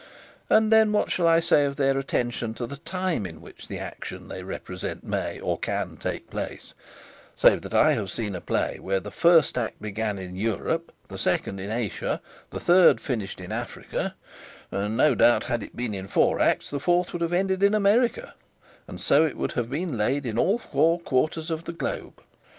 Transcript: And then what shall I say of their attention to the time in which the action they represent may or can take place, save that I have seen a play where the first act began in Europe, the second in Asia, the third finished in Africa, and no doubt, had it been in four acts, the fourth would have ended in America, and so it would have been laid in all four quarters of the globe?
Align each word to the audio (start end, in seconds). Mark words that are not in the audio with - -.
And 0.49 0.71
then 0.73 0.91
what 0.91 1.11
shall 1.11 1.27
I 1.27 1.39
say 1.39 1.63
of 1.63 1.75
their 1.75 1.95
attention 1.99 2.55
to 2.55 2.65
the 2.65 2.77
time 2.77 3.27
in 3.27 3.39
which 3.39 3.67
the 3.67 3.77
action 3.77 4.29
they 4.29 4.41
represent 4.41 5.03
may 5.03 5.39
or 5.39 5.59
can 5.59 5.95
take 5.95 6.27
place, 6.31 6.73
save 7.35 7.61
that 7.61 7.75
I 7.75 7.93
have 7.93 8.09
seen 8.09 8.33
a 8.35 8.41
play 8.41 8.79
where 8.79 8.99
the 8.99 9.11
first 9.11 9.59
act 9.59 9.79
began 9.79 10.17
in 10.17 10.35
Europe, 10.35 10.91
the 11.07 11.19
second 11.19 11.59
in 11.59 11.69
Asia, 11.69 12.19
the 12.49 12.59
third 12.59 12.99
finished 12.99 13.39
in 13.39 13.51
Africa, 13.51 14.15
and 14.71 14.97
no 14.97 15.13
doubt, 15.13 15.43
had 15.43 15.61
it 15.61 15.75
been 15.75 15.93
in 15.93 16.07
four 16.07 16.39
acts, 16.39 16.71
the 16.71 16.79
fourth 16.79 17.13
would 17.13 17.21
have 17.21 17.31
ended 17.31 17.61
in 17.61 17.75
America, 17.75 18.33
and 18.87 18.99
so 18.99 19.23
it 19.23 19.37
would 19.37 19.51
have 19.51 19.69
been 19.69 19.99
laid 19.99 20.25
in 20.25 20.39
all 20.39 20.57
four 20.57 20.99
quarters 20.99 21.51
of 21.51 21.65
the 21.65 21.73
globe? 21.73 22.19